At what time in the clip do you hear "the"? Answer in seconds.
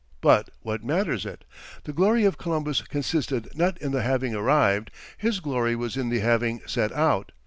1.83-1.93, 3.91-4.01, 6.09-6.21